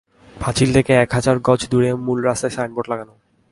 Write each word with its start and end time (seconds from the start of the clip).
পাঁচিল 0.41 0.69
থেকে 0.73 0.91
এক 0.93 1.09
হাজার 1.13 1.35
গজ 1.47 1.61
দূরে 1.71 1.89
মূল 2.05 2.17
রাস্তায় 2.21 2.53
সাইনবোর্ড 2.55 2.87
লাগানো। 2.89 3.13